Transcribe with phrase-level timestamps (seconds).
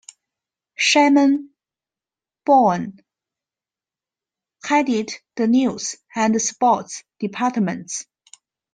[0.73, 1.51] Sherman
[2.43, 3.05] Bowen
[4.63, 8.07] headed the News and Sports departments.